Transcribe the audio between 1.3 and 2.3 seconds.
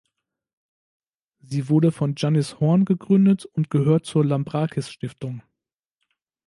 Sie wurde von